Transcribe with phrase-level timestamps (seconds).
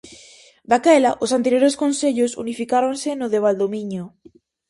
[0.69, 4.03] Daquela os anteriores concellos unificáronse no de Valdoviño.